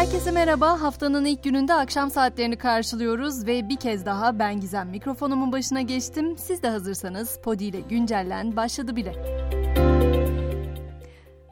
[0.00, 0.80] Herkese merhaba.
[0.82, 6.38] Haftanın ilk gününde akşam saatlerini karşılıyoruz ve bir kez daha ben Gizem mikrofonumun başına geçtim.
[6.38, 9.12] Siz de hazırsanız Podi ile güncellen başladı bile.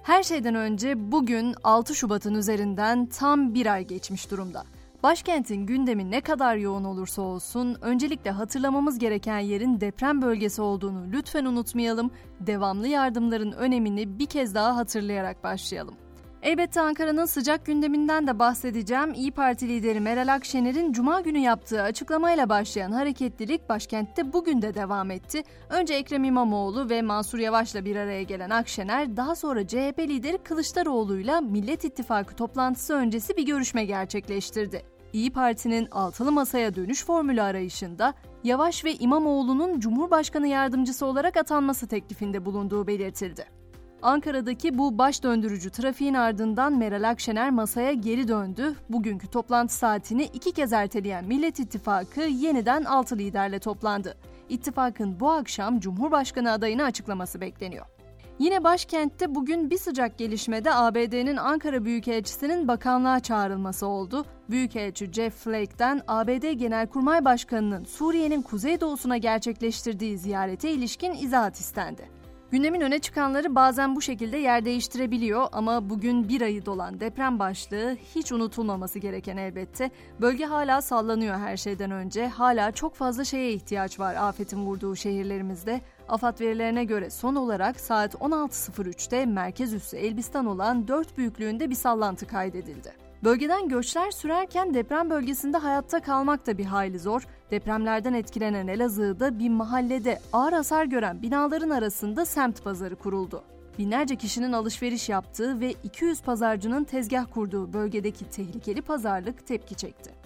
[0.02, 4.64] Her şeyden önce bugün 6 Şubat'ın üzerinden tam bir ay geçmiş durumda.
[5.02, 11.44] Başkentin gündemi ne kadar yoğun olursa olsun öncelikle hatırlamamız gereken yerin deprem bölgesi olduğunu lütfen
[11.44, 12.10] unutmayalım.
[12.40, 15.94] Devamlı yardımların önemini bir kez daha hatırlayarak başlayalım.
[16.42, 19.14] Elbette Ankara'nın sıcak gündeminden de bahsedeceğim.
[19.14, 25.10] İyi Parti lideri Meral Akşener'in cuma günü yaptığı açıklamayla başlayan hareketlilik başkentte bugün de devam
[25.10, 25.42] etti.
[25.70, 31.40] Önce Ekrem İmamoğlu ve Mansur Yavaş'la bir araya gelen Akşener, daha sonra CHP lideri Kılıçdaroğlu'yla
[31.40, 34.82] Millet İttifakı toplantısı öncesi bir görüşme gerçekleştirdi.
[35.12, 42.44] İyi Parti'nin altılı masaya dönüş formülü arayışında Yavaş ve İmamoğlu'nun Cumhurbaşkanı yardımcısı olarak atanması teklifinde
[42.44, 43.57] bulunduğu belirtildi.
[44.02, 48.74] Ankara'daki bu baş döndürücü trafiğin ardından Meral Akşener masaya geri döndü.
[48.88, 54.16] Bugünkü toplantı saatini iki kez erteleyen Millet İttifakı yeniden altı liderle toplandı.
[54.48, 57.86] İttifakın bu akşam Cumhurbaşkanı adayını açıklaması bekleniyor.
[58.38, 64.24] Yine başkentte bugün bir sıcak gelişmede ABD'nin Ankara Büyükelçisi'nin bakanlığa çağrılması oldu.
[64.50, 72.17] Büyükelçi Jeff Flake'den ABD Genelkurmay Başkanı'nın Suriye'nin kuzeydoğusuna gerçekleştirdiği ziyarete ilişkin izahat istendi.
[72.50, 77.96] Gündemin öne çıkanları bazen bu şekilde yer değiştirebiliyor ama bugün bir ayı dolan deprem başlığı
[78.14, 79.90] hiç unutulmaması gereken elbette.
[80.20, 82.28] Bölge hala sallanıyor her şeyden önce.
[82.28, 85.80] Hala çok fazla şeye ihtiyaç var afetin vurduğu şehirlerimizde.
[86.08, 92.26] AFAD verilerine göre son olarak saat 16.03'te merkez üssü Elbistan olan 4 büyüklüğünde bir sallantı
[92.26, 93.07] kaydedildi.
[93.24, 97.26] Bölgeden göçler sürerken deprem bölgesinde hayatta kalmak da bir hayli zor.
[97.50, 103.42] Depremlerden etkilenen Elazığ'da bir mahallede ağır hasar gören binaların arasında semt pazarı kuruldu.
[103.78, 110.17] Binlerce kişinin alışveriş yaptığı ve 200 pazarcının tezgah kurduğu bölgedeki tehlikeli pazarlık tepki çekti.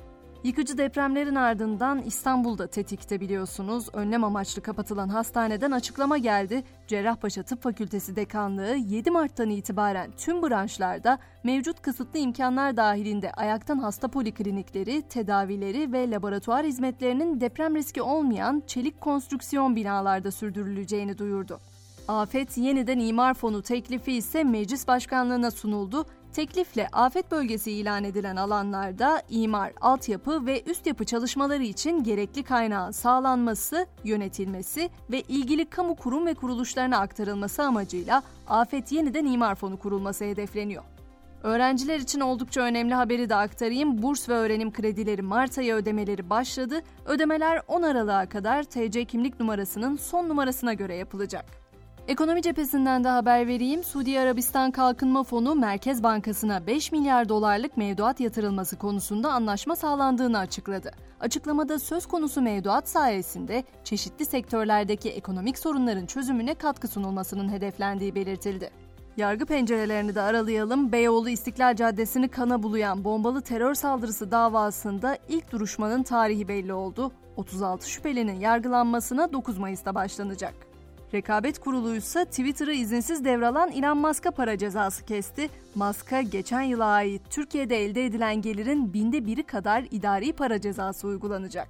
[0.45, 3.89] Yıkıcı depremlerin ardından İstanbul'da tetikte biliyorsunuz.
[3.92, 6.64] Önlem amaçlı kapatılan hastaneden açıklama geldi.
[6.86, 14.08] Cerrahpaşa Tıp Fakültesi Dekanlığı 7 Mart'tan itibaren tüm branşlarda mevcut kısıtlı imkanlar dahilinde ayaktan hasta
[14.08, 21.61] poliklinikleri, tedavileri ve laboratuvar hizmetlerinin deprem riski olmayan çelik konstrüksiyon binalarda sürdürüleceğini duyurdu.
[22.09, 26.07] Afet Yeniden İmar Fonu teklifi ise meclis başkanlığına sunuldu.
[26.33, 32.91] Teklifle afet bölgesi ilan edilen alanlarda imar, altyapı ve üst yapı çalışmaları için gerekli kaynağın
[32.91, 40.25] sağlanması, yönetilmesi ve ilgili kamu kurum ve kuruluşlarına aktarılması amacıyla Afet Yeniden İmar Fonu kurulması
[40.25, 40.83] hedefleniyor.
[41.42, 44.03] Öğrenciler için oldukça önemli haberi de aktarayım.
[44.03, 46.83] Burs ve öğrenim kredileri Mart ayı ödemeleri başladı.
[47.07, 51.61] Ödemeler 10 Aralık'a kadar TC kimlik numarasının son numarasına göre yapılacak.
[52.08, 53.85] Ekonomi cephesinden de haber vereyim.
[53.85, 60.91] Suudi Arabistan Kalkınma Fonu Merkez Bankası'na 5 milyar dolarlık mevduat yatırılması konusunda anlaşma sağlandığını açıkladı.
[61.20, 68.70] Açıklamada söz konusu mevduat sayesinde çeşitli sektörlerdeki ekonomik sorunların çözümüne katkı sunulmasının hedeflendiği belirtildi.
[69.17, 70.92] Yargı pencerelerini de aralayalım.
[70.92, 77.12] Beyoğlu İstiklal Caddesi'ni kana bulayan bombalı terör saldırısı davasında ilk duruşmanın tarihi belli oldu.
[77.36, 80.72] 36 şüphelinin yargılanmasına 9 Mayıs'ta başlanacak.
[81.14, 85.48] Rekabet Kurulu ise Twitter'ı izinsiz devralan Elon Musk'a para cezası kesti.
[85.74, 91.68] Musk'a geçen yıla ait Türkiye'de elde edilen gelirin binde biri kadar idari para cezası uygulanacak.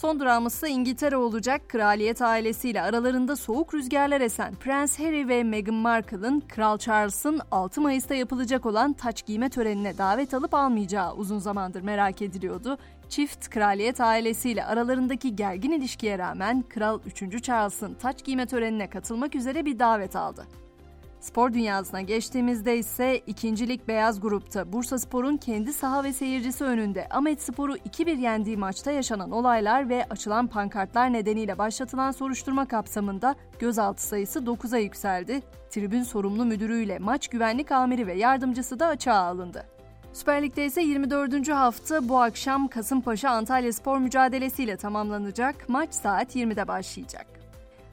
[0.00, 1.68] Son durağımız ise İngiltere olacak.
[1.68, 8.14] Kraliyet ailesiyle aralarında soğuk rüzgarlar esen Prens Harry ve Meghan Markle'ın Kral Charles'ın 6 Mayıs'ta
[8.14, 12.78] yapılacak olan taç giyme törenine davet alıp almayacağı uzun zamandır merak ediliyordu.
[13.08, 17.42] Çift kraliyet ailesiyle aralarındaki gergin ilişkiye rağmen Kral 3.
[17.42, 20.46] Charles'ın taç giyme törenine katılmak üzere bir davet aldı.
[21.20, 27.42] Spor dünyasına geçtiğimizde ise ikincilik beyaz grupta Bursa Spor'un kendi saha ve seyircisi önünde Ahmet
[27.42, 34.38] Spor'u 2-1 yendiği maçta yaşanan olaylar ve açılan pankartlar nedeniyle başlatılan soruşturma kapsamında gözaltı sayısı
[34.38, 35.42] 9'a yükseldi.
[35.70, 39.66] Tribün sorumlu müdürüyle maç güvenlik amiri ve yardımcısı da açığa alındı.
[40.12, 41.48] Süper Lig'de ise 24.
[41.48, 45.68] hafta bu akşam Kasımpaşa Antalya Spor mücadelesiyle tamamlanacak.
[45.68, 47.39] Maç saat 20'de başlayacak.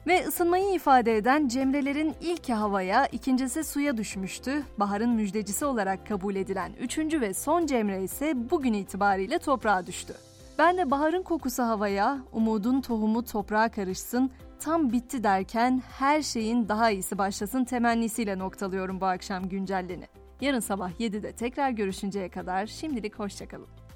[0.08, 4.62] Ve ısınmayı ifade eden Cemre'lerin ilki havaya, ikincisi suya düşmüştü.
[4.78, 10.14] Baharın müjdecisi olarak kabul edilen üçüncü ve son Cemre ise bugün itibariyle toprağa düştü.
[10.58, 16.90] Ben de baharın kokusu havaya, umudun tohumu toprağa karışsın, tam bitti derken her şeyin daha
[16.90, 20.06] iyisi başlasın temennisiyle noktalıyorum bu akşam güncelleni.
[20.40, 23.87] Yarın sabah 7'de tekrar görüşünceye kadar şimdilik hoşçakalın.